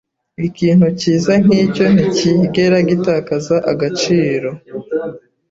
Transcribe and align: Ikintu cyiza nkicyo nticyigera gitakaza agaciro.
Ikintu 0.47 0.87
cyiza 0.99 1.33
nkicyo 1.43 1.85
nticyigera 1.93 2.77
gitakaza 2.89 3.55
agaciro. 3.71 4.49